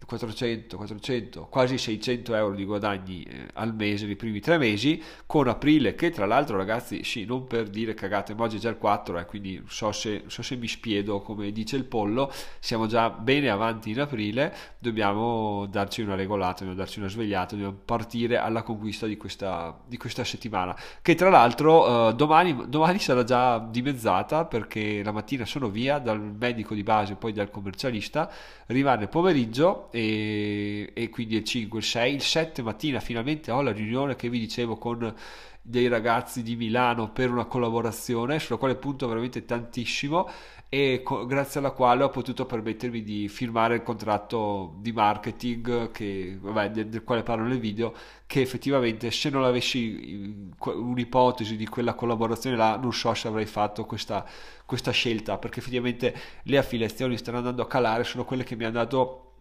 400, 0.05 0.77
400, 0.77 1.47
quasi 1.49 1.77
600 1.77 2.35
euro 2.35 2.55
di 2.55 2.65
guadagni 2.65 3.23
eh, 3.23 3.47
al 3.53 3.73
mese 3.73 4.05
nei 4.05 4.15
primi 4.15 4.39
tre 4.39 4.57
mesi, 4.57 5.01
con 5.25 5.47
aprile 5.47 5.95
che 5.95 6.09
tra 6.09 6.25
l'altro 6.25 6.57
ragazzi, 6.57 7.03
sì, 7.03 7.25
non 7.25 7.47
per 7.47 7.69
dire 7.69 7.93
cagate, 7.93 8.33
ma 8.33 8.43
oggi 8.43 8.57
è 8.57 8.59
già 8.59 8.69
il 8.69 8.77
4, 8.77 9.19
eh, 9.19 9.25
quindi 9.25 9.61
so 9.67 9.91
se, 9.91 10.23
so 10.27 10.41
se 10.41 10.55
mi 10.55 10.67
spiedo 10.67 11.21
come 11.21 11.51
dice 11.51 11.75
il 11.75 11.85
pollo, 11.85 12.31
siamo 12.59 12.87
già 12.87 13.09
bene 13.09 13.49
avanti 13.49 13.91
in 13.91 14.01
aprile, 14.01 14.53
dobbiamo 14.79 15.65
darci 15.67 16.01
una 16.01 16.15
regolata, 16.15 16.59
dobbiamo 16.59 16.75
darci 16.75 16.99
una 16.99 17.09
svegliata, 17.09 17.55
dobbiamo 17.55 17.77
partire 17.83 18.37
alla 18.37 18.63
conquista 18.63 19.05
di 19.05 19.17
questa, 19.17 19.77
di 19.85 19.97
questa 19.97 20.23
settimana, 20.23 20.75
che 21.01 21.15
tra 21.15 21.29
l'altro 21.29 22.09
eh, 22.09 22.15
domani, 22.15 22.65
domani 22.67 22.99
sarà 22.99 23.23
già 23.23 23.59
dimezzata 23.59 24.45
perché 24.45 25.01
la 25.03 25.11
mattina 25.11 25.45
sono 25.45 25.69
via 25.69 25.99
dal 25.99 26.19
medico 26.19 26.73
di 26.73 26.83
base, 26.83 27.15
poi 27.15 27.31
dal 27.31 27.49
commercialista, 27.49 28.29
rimane 28.67 29.07
pomeriggio 29.07 29.89
e, 29.93 30.89
e 30.91 31.09
quindi 31.09 31.35
il 31.35 31.43
5, 31.43 31.77
il 31.77 31.85
6, 31.85 32.13
il 32.15 32.21
7 32.23 32.63
mattina 32.63 32.99
finalmente 32.99 33.51
ho 33.51 33.61
la 33.61 33.71
riunione 33.71 34.15
che 34.15 34.27
vi 34.27 34.39
dicevo 34.39 34.75
con 34.75 35.13
dei 35.61 35.87
ragazzi 35.87 36.41
di 36.41 36.55
Milano 36.55 37.11
per 37.11 37.29
una 37.29 37.45
collaborazione 37.45 38.39
sulla 38.39 38.57
quale 38.57 38.75
punto 38.75 39.07
veramente 39.07 39.45
tantissimo 39.45 40.27
e 40.67 41.01
co- 41.03 41.27
grazie 41.27 41.59
alla 41.59 41.69
quale 41.69 42.03
ho 42.03 42.09
potuto 42.09 42.47
permettermi 42.47 43.03
di 43.03 43.27
firmare 43.29 43.75
il 43.75 43.83
contratto 43.83 44.73
di 44.79 44.91
marketing 44.91 45.91
che, 45.91 46.39
vabbè, 46.41 46.71
del, 46.71 46.87
del, 46.87 47.03
quale 47.03 47.21
parlo 47.21 47.45
nel 47.45 47.59
video 47.59 47.93
che 48.25 48.41
effettivamente 48.41 49.11
se 49.11 49.29
non 49.29 49.43
avessi 49.43 50.51
un'ipotesi 50.57 51.55
di 51.55 51.67
quella 51.67 51.93
collaborazione 51.93 52.55
là 52.55 52.77
non 52.77 52.91
so 52.91 53.13
se 53.13 53.27
avrei 53.27 53.45
fatto 53.45 53.85
questa, 53.85 54.25
questa 54.65 54.89
scelta 54.89 55.37
perché 55.37 55.59
effettivamente 55.59 56.15
le 56.41 56.57
affiliazioni 56.57 57.15
stanno 57.15 57.37
andando 57.37 57.61
a 57.61 57.67
calare 57.67 58.03
sono 58.03 58.25
quelle 58.25 58.43
che 58.43 58.55
mi 58.55 58.63
hanno 58.63 58.73
dato 58.73 59.32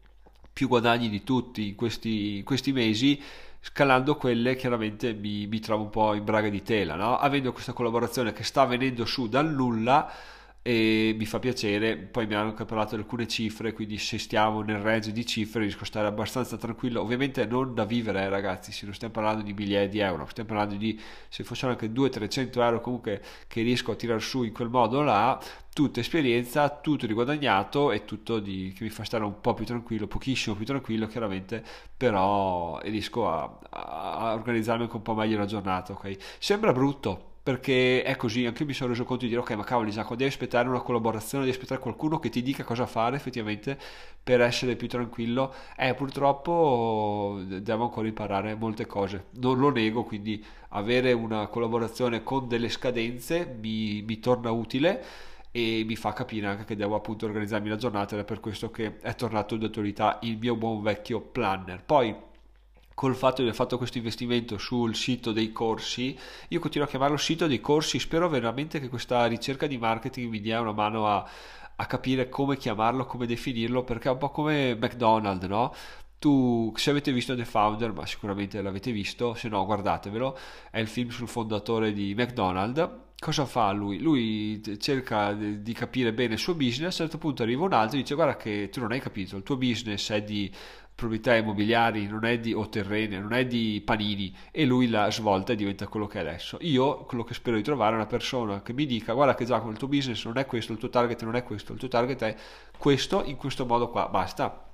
più 0.52 0.68
guadagni 0.68 1.08
di 1.08 1.22
tutti 1.22 1.68
in 1.68 1.74
questi, 1.74 2.42
questi 2.44 2.72
mesi 2.72 3.20
scalando 3.60 4.16
quelle 4.16 4.56
chiaramente 4.56 5.14
mi, 5.14 5.46
mi, 5.46 5.60
trovo 5.60 5.84
un 5.84 5.90
po' 5.90 6.14
in 6.14 6.24
braga 6.24 6.48
di 6.48 6.62
tela 6.62 6.94
no? 6.96 7.16
avendo 7.16 7.52
questa 7.52 7.72
collaborazione 7.72 8.32
che 8.32 8.42
sta 8.42 8.64
venendo 8.64 9.04
su 9.04 9.28
dal 9.28 9.48
nulla 9.48 10.10
e 10.62 11.12
mi 11.18 11.26
fa 11.26 11.40
piacere 11.40 11.96
poi 11.96 12.26
mi 12.28 12.34
hanno 12.34 12.50
anche 12.50 12.64
parlato 12.64 12.94
di 12.94 13.02
alcune 13.02 13.26
cifre 13.26 13.72
quindi 13.72 13.98
se 13.98 14.16
stiamo 14.16 14.62
nel 14.62 14.78
range 14.78 15.10
di 15.10 15.26
cifre 15.26 15.62
riesco 15.62 15.82
a 15.82 15.86
stare 15.86 16.06
abbastanza 16.06 16.56
tranquillo 16.56 17.00
ovviamente 17.00 17.44
non 17.46 17.74
da 17.74 17.84
vivere 17.84 18.22
eh, 18.22 18.28
ragazzi 18.28 18.70
se 18.70 18.84
non 18.84 18.94
stiamo 18.94 19.12
parlando 19.12 19.42
di 19.42 19.52
migliaia 19.52 19.88
di 19.88 19.98
euro 19.98 20.24
stiamo 20.26 20.50
parlando 20.50 20.76
di 20.76 20.98
se 21.28 21.42
fossero 21.42 21.72
anche 21.72 21.90
200-300 21.90 22.60
euro 22.60 22.80
comunque 22.80 23.20
che 23.48 23.62
riesco 23.62 23.90
a 23.90 23.96
tirare 23.96 24.20
su 24.20 24.44
in 24.44 24.52
quel 24.52 24.68
modo 24.68 25.02
là 25.02 25.40
tutta 25.72 26.00
esperienza, 26.00 26.68
tutto 26.68 27.06
di 27.06 27.14
guadagnato 27.14 27.92
e 27.92 28.04
tutto 28.04 28.38
di, 28.40 28.74
che 28.76 28.84
mi 28.84 28.90
fa 28.90 29.04
stare 29.04 29.24
un 29.24 29.40
po' 29.40 29.54
più 29.54 29.64
tranquillo, 29.64 30.06
pochissimo 30.06 30.54
più 30.54 30.66
tranquillo 30.66 31.06
chiaramente, 31.06 31.64
però 31.96 32.78
riesco 32.82 33.26
a, 33.30 33.58
a 33.70 34.34
organizzarmi 34.34 34.82
anche 34.84 34.96
un 34.96 35.02
po' 35.02 35.14
meglio 35.14 35.38
la 35.38 35.46
giornata, 35.46 35.92
ok? 35.94 36.16
Sembra 36.38 36.72
brutto, 36.72 37.31
perché 37.42 38.02
è 38.04 38.14
così, 38.16 38.46
anche 38.46 38.62
io 38.62 38.68
mi 38.68 38.74
sono 38.74 38.90
reso 38.90 39.04
conto 39.04 39.24
di 39.24 39.30
dire 39.30 39.40
ok 39.40 39.50
ma 39.52 39.64
cavoli 39.64 39.90
Giacomo 39.90 40.14
devi 40.16 40.30
aspettare 40.30 40.68
una 40.68 40.80
collaborazione, 40.80 41.44
devi 41.44 41.56
aspettare 41.56 41.80
qualcuno 41.80 42.20
che 42.20 42.28
ti 42.28 42.40
dica 42.40 42.62
cosa 42.62 42.86
fare 42.86 43.16
effettivamente 43.16 43.76
per 44.22 44.40
essere 44.40 44.76
più 44.76 44.86
tranquillo. 44.88 45.52
Eh 45.76 45.94
purtroppo 45.94 47.40
devo 47.44 47.84
ancora 47.84 48.06
imparare 48.06 48.54
molte 48.54 48.86
cose, 48.86 49.26
non 49.40 49.58
lo 49.58 49.70
nego 49.70 50.04
quindi 50.04 50.44
avere 50.70 51.12
una 51.12 51.48
collaborazione 51.48 52.22
con 52.22 52.46
delle 52.46 52.68
scadenze 52.68 53.56
mi, 53.60 54.02
mi 54.02 54.20
torna 54.20 54.50
utile 54.52 55.04
e 55.50 55.82
mi 55.84 55.96
fa 55.96 56.12
capire 56.12 56.46
anche 56.46 56.64
che 56.64 56.76
devo 56.76 56.94
appunto 56.94 57.26
organizzarmi 57.26 57.68
la 57.68 57.76
giornata 57.76 58.14
ed 58.14 58.22
è 58.22 58.24
per 58.24 58.40
questo 58.40 58.70
che 58.70 58.98
è 59.00 59.14
tornato 59.14 59.54
in 59.54 59.64
attualità 59.64 60.18
il 60.22 60.38
mio 60.38 60.56
buon 60.56 60.80
vecchio 60.82 61.20
planner. 61.20 61.82
Poi 61.84 62.14
col 62.94 63.14
fatto 63.14 63.36
di 63.36 63.42
aver 63.42 63.54
fatto 63.54 63.78
questo 63.78 63.98
investimento 63.98 64.58
sul 64.58 64.94
sito 64.94 65.32
dei 65.32 65.52
corsi, 65.52 66.16
io 66.48 66.60
continuo 66.60 66.86
a 66.86 66.90
chiamarlo 66.90 67.16
sito 67.16 67.46
dei 67.46 67.60
corsi, 67.60 67.98
spero 67.98 68.28
veramente 68.28 68.80
che 68.80 68.88
questa 68.88 69.26
ricerca 69.26 69.66
di 69.66 69.78
marketing 69.78 70.30
mi 70.30 70.40
dia 70.40 70.60
una 70.60 70.72
mano 70.72 71.08
a, 71.08 71.28
a 71.76 71.86
capire 71.86 72.28
come 72.28 72.56
chiamarlo, 72.56 73.06
come 73.06 73.26
definirlo, 73.26 73.82
perché 73.84 74.08
è 74.08 74.12
un 74.12 74.18
po' 74.18 74.30
come 74.30 74.74
McDonald's, 74.74 75.46
no? 75.46 75.74
Tu, 76.18 76.72
se 76.76 76.90
avete 76.90 77.10
visto 77.10 77.34
The 77.34 77.44
Founder, 77.44 77.92
ma 77.92 78.06
sicuramente 78.06 78.62
l'avete 78.62 78.92
visto, 78.92 79.34
se 79.34 79.48
no 79.48 79.64
guardatevelo, 79.64 80.38
è 80.70 80.78
il 80.78 80.86
film 80.86 81.08
sul 81.08 81.26
fondatore 81.26 81.92
di 81.92 82.14
McDonald's. 82.14 82.88
Cosa 83.18 83.44
fa 83.44 83.70
lui? 83.72 84.00
Lui 84.00 84.60
cerca 84.78 85.32
di 85.32 85.72
capire 85.72 86.12
bene 86.12 86.34
il 86.34 86.38
suo 86.40 86.54
business, 86.54 86.98
a 86.98 87.02
un 87.02 87.08
certo 87.08 87.18
punto 87.18 87.42
arriva 87.42 87.64
un 87.64 87.72
altro 87.72 87.96
e 87.96 88.02
dice 88.02 88.14
guarda 88.14 88.36
che 88.36 88.68
tu 88.70 88.80
non 88.80 88.92
hai 88.92 89.00
capito, 89.00 89.36
il 89.36 89.42
tuo 89.44 89.56
business 89.56 90.10
è 90.10 90.22
di 90.22 90.50
proprietà 91.02 91.34
immobiliari, 91.34 92.06
non 92.06 92.24
è 92.24 92.38
di, 92.38 92.52
o 92.52 92.68
terrene, 92.68 93.18
non 93.18 93.32
è 93.32 93.44
di 93.44 93.82
panini 93.84 94.34
e 94.52 94.64
lui 94.64 94.88
la 94.88 95.10
svolta 95.10 95.52
e 95.52 95.56
diventa 95.56 95.88
quello 95.88 96.06
che 96.06 96.18
è 96.18 96.20
adesso. 96.20 96.58
Io 96.60 97.04
quello 97.04 97.24
che 97.24 97.34
spero 97.34 97.56
di 97.56 97.62
trovare 97.62 97.92
è 97.92 97.96
una 97.96 98.06
persona 98.06 98.62
che 98.62 98.72
mi 98.72 98.86
dica 98.86 99.12
guarda 99.12 99.34
che 99.34 99.44
Giacomo 99.44 99.72
il 99.72 99.78
tuo 99.78 99.88
business 99.88 100.24
non 100.24 100.38
è 100.38 100.46
questo, 100.46 100.72
il 100.72 100.78
tuo 100.78 100.90
target 100.90 101.22
non 101.24 101.34
è 101.34 101.42
questo, 101.42 101.72
il 101.72 101.78
tuo 101.78 101.88
target 101.88 102.22
è 102.22 102.36
questo 102.78 103.24
in 103.24 103.36
questo 103.36 103.66
modo 103.66 103.88
qua, 103.90 104.08
basta. 104.08 104.70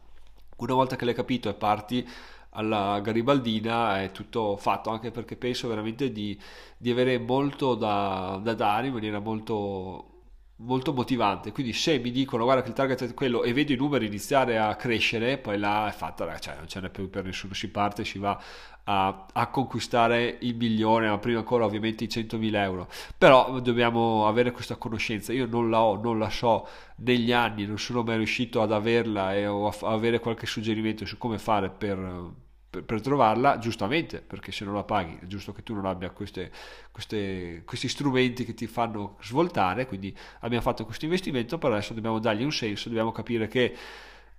Una 0.58 0.74
volta 0.74 0.96
che 0.96 1.04
l'hai 1.04 1.14
capito 1.14 1.48
e 1.48 1.54
parti 1.54 2.06
alla 2.50 3.00
garibaldina 3.00 4.02
è 4.02 4.10
tutto 4.10 4.56
fatto 4.56 4.90
anche 4.90 5.10
perché 5.10 5.36
penso 5.36 5.68
veramente 5.68 6.10
di, 6.12 6.38
di 6.76 6.90
avere 6.90 7.18
molto 7.18 7.74
da, 7.74 8.40
da 8.42 8.54
dare 8.54 8.88
in 8.88 8.92
maniera 8.92 9.20
molto 9.20 10.17
molto 10.58 10.92
motivante. 10.92 11.52
Quindi 11.52 11.72
se 11.72 11.98
mi 11.98 12.10
dicono 12.10 12.44
guarda 12.44 12.62
che 12.62 12.68
il 12.68 12.74
target 12.74 13.10
è 13.10 13.14
quello 13.14 13.42
e 13.42 13.52
vedo 13.52 13.72
i 13.72 13.76
numeri 13.76 14.06
iniziare 14.06 14.58
a 14.58 14.74
crescere, 14.76 15.38
poi 15.38 15.58
là 15.58 15.88
è 15.88 15.92
fatta, 15.92 16.38
cioè 16.38 16.56
non 16.56 16.68
ce 16.68 16.80
n'è 16.80 16.90
più 16.90 17.10
per 17.10 17.24
nessuno, 17.24 17.54
si 17.54 17.68
parte, 17.68 18.04
si 18.04 18.18
va 18.18 18.40
a, 18.84 19.26
a 19.32 19.46
conquistare 19.48 20.38
il 20.40 20.56
milione, 20.56 21.08
ma 21.08 21.18
prima 21.18 21.38
ancora 21.40 21.64
ovviamente 21.64 22.04
i 22.04 22.08
100.000 22.08 22.54
euro. 22.56 22.88
Però 23.16 23.60
dobbiamo 23.60 24.26
avere 24.26 24.50
questa 24.50 24.76
conoscenza, 24.76 25.32
io 25.32 25.46
non 25.46 25.70
la 25.70 25.82
ho, 25.82 26.00
non 26.00 26.18
la 26.18 26.30
so 26.30 26.66
negli 26.96 27.32
anni, 27.32 27.66
non 27.66 27.78
sono 27.78 28.02
mai 28.02 28.16
riuscito 28.16 28.62
ad 28.62 28.72
averla 28.72 29.34
e 29.34 29.46
o 29.46 29.68
a 29.68 29.74
avere 29.92 30.18
qualche 30.20 30.46
suggerimento 30.46 31.06
su 31.06 31.18
come 31.18 31.38
fare 31.38 31.70
per 31.70 32.46
per, 32.70 32.84
per, 32.84 33.00
trovarla, 33.00 33.58
giustamente, 33.58 34.20
perché 34.20 34.52
se 34.52 34.64
non 34.64 34.74
la 34.74 34.84
paghi 34.84 35.18
è 35.22 35.26
giusto 35.26 35.52
che 35.52 35.62
tu 35.62 35.74
non 35.74 35.86
abbia 35.86 36.10
queste, 36.10 36.50
queste, 36.90 37.62
questi 37.64 37.88
strumenti 37.88 38.44
che 38.44 38.54
ti 38.54 38.66
fanno 38.66 39.16
svoltare, 39.22 39.86
quindi 39.86 40.14
abbiamo 40.40 40.62
fatto 40.62 40.84
questo 40.84 41.06
investimento, 41.06 41.58
però 41.58 41.74
adesso 41.74 41.94
dobbiamo 41.94 42.18
dargli 42.18 42.44
un 42.44 42.52
senso, 42.52 42.88
dobbiamo 42.88 43.12
capire 43.12 43.48
che 43.48 43.74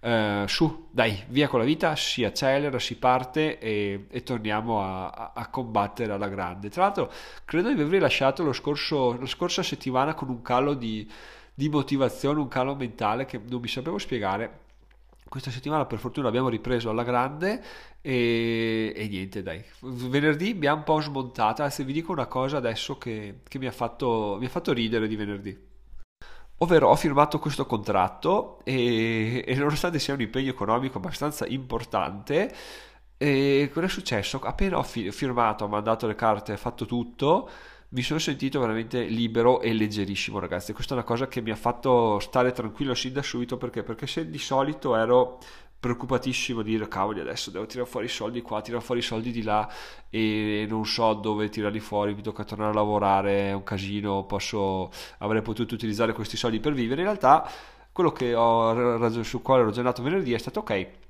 eh, 0.02 0.46
su, 0.48 0.88
dai, 0.92 1.24
via 1.28 1.48
con 1.48 1.60
la 1.60 1.66
vita, 1.66 1.96
si 1.96 2.24
accelera, 2.24 2.80
si 2.80 2.98
parte 2.98 3.58
e, 3.60 4.06
e 4.10 4.24
torniamo 4.24 4.82
a, 4.82 5.32
a, 5.34 5.48
combattere 5.50 6.14
alla 6.14 6.30
grande. 6.30 6.70
Tra 6.70 6.84
l'altro, 6.84 7.12
credo 7.46 7.68
di 7.68 7.74
avervi 7.74 8.00
lasciato 8.00 8.52
scorso, 8.54 9.18
la 9.20 9.26
scorsa 9.26 9.64
settimana 9.64 10.14
con 10.14 10.30
un 10.30 10.42
calo 10.42 10.74
di, 10.74 11.10
di 11.54 11.68
motivazione, 11.68 12.40
un 12.40 12.48
calo 12.48 12.76
mentale 12.76 13.26
che 13.26 13.42
non 13.50 13.60
mi 13.60 13.68
sapevo 13.68 13.98
spiegare 13.98 14.68
questa 15.30 15.52
settimana 15.52 15.86
per 15.86 16.00
fortuna 16.00 16.28
abbiamo 16.28 16.50
ripreso 16.50 16.90
alla 16.90 17.04
grande 17.04 17.64
e, 18.02 18.92
e, 18.96 19.08
niente 19.08 19.44
dai 19.44 19.64
venerdì 19.82 20.56
mi 20.56 20.66
ha 20.66 20.74
un 20.74 20.84
po' 20.84 21.00
smontata 21.00 21.70
se 21.70 21.84
vi 21.84 21.94
dico 21.94 22.12
una 22.12 22.26
cosa 22.26 22.58
adesso 22.58 22.98
che, 22.98 23.42
che 23.48 23.60
mi, 23.60 23.68
ha 23.68 23.72
fatto, 23.72 24.38
mi, 24.40 24.48
ha 24.48 24.50
fatto, 24.50 24.74
ridere 24.74 25.08
di 25.08 25.16
venerdì 25.16 25.68
ovvero 26.58 26.90
ho 26.90 26.96
firmato 26.96 27.38
questo 27.38 27.66
contratto 27.68 28.60
e, 28.64 29.44
e 29.46 29.56
nonostante 29.56 30.00
sia 30.00 30.16
un 30.16 30.22
impegno 30.22 30.50
economico 30.50 30.98
abbastanza 30.98 31.46
importante 31.46 32.54
cosa 33.18 33.86
è 33.86 33.90
successo? 33.90 34.40
appena 34.40 34.78
ho 34.78 34.84
firmato 34.84 35.66
ho 35.66 35.68
mandato 35.68 36.08
le 36.08 36.16
carte 36.16 36.54
ho 36.54 36.58
fatto 36.58 36.86
tutto 36.86 37.50
mi 37.92 38.04
sono 38.04 38.20
sentito 38.20 38.60
veramente 38.60 39.04
libero 39.04 39.62
e 39.62 39.74
leggerissimo, 39.74 40.38
ragazzi. 40.40 40.74
Questa 40.74 40.94
è 40.94 40.98
una 40.98 41.06
cosa 41.06 41.28
che 41.28 41.42
mi 41.42 41.50
ha 41.50 41.56
fatto 41.56 42.20
stare 42.20 42.52
tranquillo 42.52 42.94
sin 42.94 43.14
da 43.14 43.24
subito 43.24 43.58
perché? 43.58 43.82
Perché 43.84 44.06
se 44.06 44.30
di 44.30 44.38
solito 44.38 44.96
ero 44.96 45.40
preoccupatissimo 45.80 46.62
di 46.62 46.72
dire 46.72 46.90
cavoli 46.90 47.22
adesso 47.22 47.52
devo 47.52 47.66
tirare 47.66 47.90
fuori 47.90 48.06
i 48.06 48.10
soldi 48.10 48.42
qua, 48.42 48.62
tirare 48.62 48.84
fuori 48.84 49.00
i 49.00 49.04
soldi 49.04 49.32
di 49.32 49.42
là 49.44 49.68
e 50.10 50.66
non 50.70 50.86
so 50.86 51.14
dove 51.16 51.50
tirarli 51.50 51.80
fuori, 51.80 52.14
mi 52.14 52.22
tocca 52.22 52.44
tornare 52.44 52.72
a 52.72 52.76
lavorare, 52.76 53.50
è 53.50 53.54
un 53.54 53.64
casino, 53.64 54.26
posso, 54.26 54.92
avrei 55.20 55.42
potuto 55.42 55.74
utilizzare 55.74 56.14
questi 56.14 56.38
soldi 56.38 56.60
per 56.60 56.74
vivere. 56.74 57.02
In 57.02 57.08
realtà 57.08 57.50
quello 57.92 58.12
che 58.12 58.36
ho, 58.36 59.24
su 59.24 59.42
quale 59.42 59.64
ho 59.64 59.66
ragionato 59.66 60.04
venerdì 60.04 60.34
è 60.34 60.38
stato 60.38 60.60
ok 60.60 61.09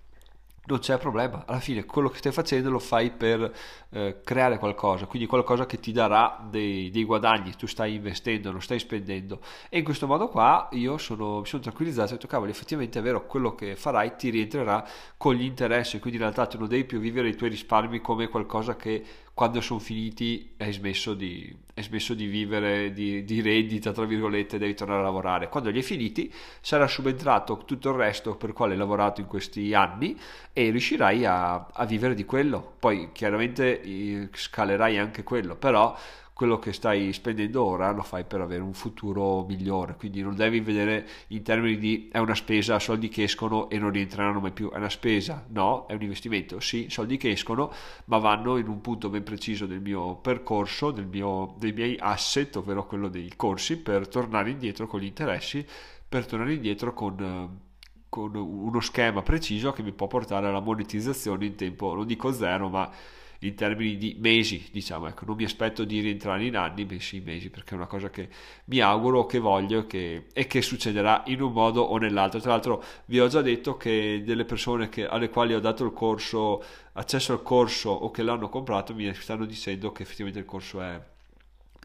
non 0.69 0.79
c'è 0.79 0.97
problema. 0.97 1.43
Alla 1.47 1.59
fine 1.59 1.83
quello 1.85 2.09
che 2.09 2.19
stai 2.19 2.31
facendo 2.31 2.69
lo 2.69 2.79
fai 2.79 3.09
per 3.09 3.51
eh, 3.89 4.21
creare 4.23 4.59
qualcosa, 4.59 5.07
quindi 5.07 5.27
qualcosa 5.27 5.65
che 5.65 5.79
ti 5.79 5.91
darà 5.91 6.45
dei, 6.49 6.91
dei, 6.91 7.03
guadagni, 7.03 7.55
tu 7.55 7.65
stai 7.65 7.95
investendo, 7.95 8.51
non 8.51 8.61
stai 8.61 8.79
spendendo. 8.79 9.39
E 9.67 9.79
in 9.79 9.83
questo 9.83 10.05
modo 10.05 10.27
qua 10.27 10.69
io 10.73 10.97
sono, 10.97 11.39
mi 11.39 11.45
sono 11.45 11.61
tranquillizzato 11.61 12.09
e 12.09 12.11
ho 12.11 12.15
detto 12.15 12.27
cavolo, 12.27 12.51
effettivamente 12.51 12.99
è 12.99 13.01
vero, 13.01 13.25
quello 13.25 13.55
che 13.55 13.75
farai 13.75 14.15
ti 14.15 14.29
rientrerà 14.29 14.85
con 15.17 15.33
gli 15.33 15.43
interessi, 15.43 15.99
quindi 15.99 16.19
in 16.19 16.23
realtà 16.25 16.45
tu 16.45 16.59
non 16.59 16.67
devi 16.67 16.85
più 16.85 16.99
vivere 16.99 17.29
i 17.29 17.35
tuoi 17.35 17.49
risparmi 17.49 17.99
come 17.99 18.27
qualcosa 18.27 18.75
che 18.75 19.03
quando 19.39 19.61
sono 19.61 19.79
finiti 19.79 20.51
hai 20.57 20.73
smesso 20.73 21.13
di, 21.13 21.55
hai 21.73 21.81
smesso 21.81 22.13
di 22.13 22.25
vivere 22.25 22.91
di, 22.91 23.23
di 23.23 23.39
reddita, 23.39 23.93
tra 23.93 24.03
virgolette, 24.03 24.57
devi 24.57 24.73
tornare 24.73 24.99
a 24.99 25.03
lavorare. 25.03 25.47
Quando 25.47 25.69
li 25.69 25.77
hai 25.77 25.83
finiti 25.83 26.29
sarà 26.59 26.87
subentrato 26.87 27.63
tutto 27.63 27.91
il 27.91 27.95
resto 27.95 28.35
per 28.35 28.51
quale 28.51 28.73
hai 28.73 28.77
lavorato 28.77 29.21
in 29.21 29.27
questi 29.27 29.73
anni 29.73 30.19
e 30.51 30.71
riuscirai 30.71 31.23
a, 31.23 31.67
a 31.71 31.85
vivere 31.85 32.15
di 32.15 32.25
quello. 32.25 32.73
Poi 32.79 33.11
chiaramente 33.13 33.81
eh, 33.81 34.27
scalerai 34.29 34.97
anche 34.97 35.23
quello, 35.23 35.55
però 35.55 35.97
quello 36.39 36.57
che 36.57 36.71
stai 36.71 37.11
spendendo 37.11 37.61
ora 37.65 37.91
lo 37.91 38.01
fai 38.01 38.23
per 38.23 38.39
avere 38.39 38.61
un 38.61 38.71
futuro 38.73 39.43
migliore, 39.43 39.97
quindi 39.97 40.21
non 40.21 40.37
devi 40.37 40.61
vedere 40.61 41.05
in 41.27 41.43
termini 41.43 41.77
di 41.77 42.07
è 42.09 42.17
una 42.19 42.33
spesa, 42.33 42.79
soldi 42.79 43.09
che 43.09 43.23
escono 43.23 43.69
e 43.69 43.77
non 43.77 43.91
rientreranno 43.91 44.39
mai 44.39 44.53
più, 44.53 44.71
è 44.71 44.77
una 44.77 44.89
spesa, 44.89 45.45
no, 45.49 45.85
è 45.87 45.95
un 45.95 46.01
investimento, 46.01 46.61
sì, 46.61 46.85
soldi 46.89 47.17
che 47.17 47.31
escono, 47.31 47.73
ma 48.05 48.19
vanno 48.19 48.55
in 48.55 48.69
un 48.69 48.79
punto 48.79 49.09
ben 49.09 49.23
preciso 49.23 49.65
del 49.65 49.81
mio 49.81 50.15
percorso, 50.15 50.91
del 50.91 51.07
mio, 51.07 51.55
dei 51.59 51.73
miei 51.73 51.97
asset, 51.99 52.55
ovvero 52.55 52.85
quello 52.85 53.09
dei 53.09 53.33
corsi, 53.35 53.75
per 53.75 54.07
tornare 54.07 54.49
indietro 54.49 54.87
con 54.87 55.01
gli 55.01 55.07
interessi, 55.07 55.65
per 56.07 56.25
tornare 56.25 56.53
indietro 56.53 56.93
con 56.93 57.67
con 58.07 58.33
uno 58.33 58.79
schema 58.79 59.21
preciso 59.21 59.71
che 59.71 59.83
mi 59.83 59.91
può 59.91 60.07
portare 60.07 60.47
alla 60.47 60.61
monetizzazione 60.61 61.45
in 61.45 61.55
tempo, 61.55 61.93
non 61.93 62.07
dico 62.07 62.31
zero, 62.31 62.67
ma 62.67 62.89
in 63.39 63.55
termini 63.55 63.97
di 63.97 64.15
mesi, 64.19 64.67
diciamo, 64.71 65.07
ecco, 65.07 65.25
non 65.25 65.35
mi 65.35 65.43
aspetto 65.45 65.85
di 65.85 65.99
rientrare 66.01 66.45
in 66.45 66.57
anni, 66.57 66.85
bensì 66.85 67.17
in 67.17 67.23
mesi, 67.23 67.49
perché 67.49 67.71
è 67.73 67.77
una 67.77 67.87
cosa 67.87 68.09
che 68.09 68.29
mi 68.65 68.79
auguro, 68.79 69.25
che 69.25 69.39
voglio 69.39 69.85
che, 69.87 70.27
e 70.33 70.47
che 70.47 70.61
succederà 70.61 71.23
in 71.27 71.41
un 71.41 71.53
modo 71.53 71.81
o 71.81 71.97
nell'altro. 71.97 72.39
Tra 72.39 72.51
l'altro 72.51 72.83
vi 73.05 73.19
ho 73.19 73.27
già 73.27 73.41
detto 73.41 73.77
che 73.77 74.21
delle 74.25 74.45
persone 74.45 74.89
che, 74.89 75.07
alle 75.07 75.29
quali 75.29 75.53
ho 75.53 75.59
dato 75.59 75.85
il 75.85 75.93
corso, 75.93 76.63
accesso 76.93 77.31
al 77.33 77.41
corso 77.43 77.89
o 77.91 78.11
che 78.11 78.23
l'hanno 78.23 78.49
comprato, 78.49 78.93
mi 78.93 79.13
stanno 79.13 79.45
dicendo 79.45 79.91
che 79.91 80.03
effettivamente 80.03 80.39
il 80.39 80.45
corso 80.45 80.81
è 80.81 81.01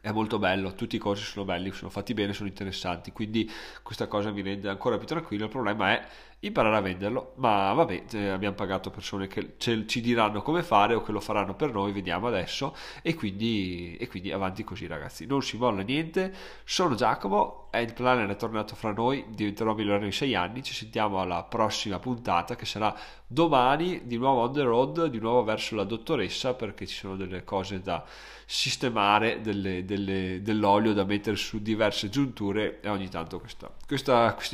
è 0.04 0.12
molto 0.12 0.38
bello, 0.38 0.74
tutti 0.74 0.96
i 0.96 0.98
corsi 0.98 1.24
sono 1.24 1.46
belli, 1.46 1.72
sono 1.72 1.88
fatti 1.88 2.12
bene, 2.12 2.34
sono 2.34 2.46
interessanti, 2.46 3.10
quindi 3.10 3.50
questa 3.82 4.06
cosa 4.06 4.30
mi 4.30 4.42
rende 4.42 4.68
ancora 4.68 4.98
più 4.98 5.06
tranquillo, 5.06 5.44
il 5.44 5.50
problema 5.50 5.92
è 5.92 6.06
imparare 6.46 6.76
a 6.76 6.80
venderlo, 6.80 7.32
ma 7.36 7.72
vabbè, 7.72 8.04
eh, 8.12 8.28
abbiamo 8.28 8.54
pagato 8.54 8.90
persone 8.90 9.26
che 9.26 9.54
ci 9.58 10.00
diranno 10.00 10.42
come 10.42 10.62
fare 10.62 10.94
o 10.94 11.02
che 11.02 11.12
lo 11.12 11.20
faranno 11.20 11.54
per 11.54 11.72
noi, 11.72 11.92
vediamo 11.92 12.26
adesso, 12.26 12.74
e 13.02 13.14
quindi, 13.14 13.96
e 13.96 14.08
quindi 14.08 14.32
avanti 14.32 14.64
così 14.64 14.86
ragazzi, 14.86 15.26
non 15.26 15.42
si 15.42 15.56
molla 15.56 15.82
niente, 15.82 16.32
sono 16.64 16.94
Giacomo, 16.94 17.68
il 17.72 17.92
planner 17.92 18.28
è 18.28 18.36
tornato 18.36 18.74
fra 18.74 18.92
noi, 18.92 19.24
diventerò 19.30 19.74
milionario 19.74 20.06
in 20.06 20.12
sei 20.12 20.34
anni, 20.34 20.62
ci 20.62 20.74
sentiamo 20.74 21.20
alla 21.20 21.42
prossima 21.42 21.98
puntata 21.98 22.56
che 22.56 22.66
sarà 22.66 22.94
domani, 23.26 24.02
di 24.04 24.16
nuovo 24.16 24.42
on 24.42 24.52
the 24.52 24.62
road, 24.62 25.06
di 25.06 25.18
nuovo 25.18 25.42
verso 25.42 25.74
la 25.74 25.84
dottoressa 25.84 26.54
perché 26.54 26.86
ci 26.86 26.94
sono 26.94 27.16
delle 27.16 27.42
cose 27.42 27.80
da 27.80 28.04
sistemare, 28.46 29.40
delle, 29.40 29.84
delle, 29.84 30.40
dell'olio 30.42 30.92
da 30.92 31.04
mettere 31.04 31.36
su 31.36 31.60
diverse 31.60 32.08
giunture 32.10 32.80
e 32.80 32.88
ogni 32.88 33.08
tanto 33.08 33.40
questo 33.40 33.72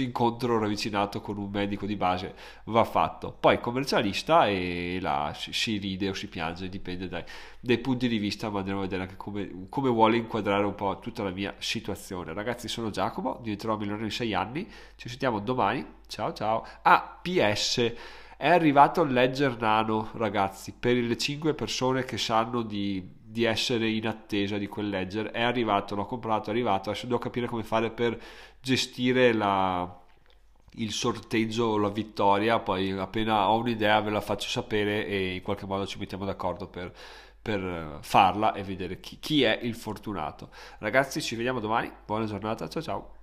incontro 0.02 0.58
ravvicinato 0.58 1.20
con 1.20 1.36
un 1.38 1.50
medico 1.50 1.79
di 1.86 1.96
base 1.96 2.34
va 2.64 2.84
fatto. 2.84 3.36
Poi 3.38 3.60
commercialista 3.60 4.46
e 4.46 4.98
là 5.00 5.32
si, 5.34 5.76
ride 5.78 6.08
o 6.08 6.14
si 6.14 6.28
piange, 6.28 6.68
dipende 6.68 7.08
dai, 7.08 7.24
dai, 7.60 7.78
punti 7.78 8.08
di 8.08 8.18
vista, 8.18 8.50
ma 8.50 8.60
andremo 8.60 8.80
a 8.80 8.82
vedere 8.82 9.02
anche 9.02 9.16
come, 9.16 9.66
come, 9.68 9.88
vuole 9.88 10.16
inquadrare 10.16 10.64
un 10.64 10.74
po' 10.74 10.98
tutta 11.00 11.22
la 11.22 11.30
mia 11.30 11.54
situazione. 11.58 12.32
Ragazzi, 12.32 12.68
sono 12.68 12.90
Giacomo, 12.90 13.38
diventerò 13.42 13.76
milionario 13.76 14.06
in 14.06 14.12
6 14.12 14.34
anni, 14.34 14.68
ci 14.96 15.08
sentiamo 15.08 15.40
domani, 15.40 15.84
ciao 16.06 16.32
ciao. 16.32 16.66
Ah, 16.82 17.18
PS 17.20 17.92
è 18.40 18.48
arrivato 18.48 19.04
Ledger 19.04 19.58
Nano, 19.58 20.08
ragazzi, 20.14 20.72
per 20.72 20.96
le 20.96 21.18
5 21.18 21.52
persone 21.52 22.06
che 22.06 22.16
sanno 22.16 22.62
di, 22.62 23.06
di, 23.22 23.44
essere 23.44 23.90
in 23.90 24.06
attesa 24.06 24.56
di 24.56 24.66
quel 24.66 24.88
Ledger. 24.88 25.26
È 25.26 25.42
arrivato, 25.42 25.94
l'ho 25.94 26.06
comprato, 26.06 26.48
è 26.48 26.52
arrivato. 26.54 26.88
Adesso 26.88 27.04
devo 27.04 27.18
capire 27.18 27.46
come 27.46 27.64
fare 27.64 27.90
per 27.90 28.18
gestire 28.62 29.34
la, 29.34 29.94
il 30.74 30.92
sorteggio 30.92 31.76
la 31.78 31.88
vittoria. 31.88 32.58
Poi 32.60 32.90
appena 32.92 33.50
ho 33.50 33.58
un'idea 33.58 34.00
ve 34.00 34.10
la 34.10 34.20
faccio 34.20 34.48
sapere 34.48 35.06
e 35.06 35.34
in 35.34 35.42
qualche 35.42 35.66
modo 35.66 35.86
ci 35.86 35.98
mettiamo 35.98 36.24
d'accordo 36.24 36.68
per, 36.68 36.92
per 37.40 37.98
farla 38.02 38.52
e 38.52 38.62
vedere 38.62 39.00
chi, 39.00 39.18
chi 39.18 39.42
è 39.42 39.58
il 39.62 39.74
fortunato. 39.74 40.50
Ragazzi, 40.78 41.20
ci 41.20 41.36
vediamo 41.36 41.60
domani. 41.60 41.90
Buona 42.04 42.26
giornata, 42.26 42.68
ciao 42.68 42.82
ciao. 42.82 43.19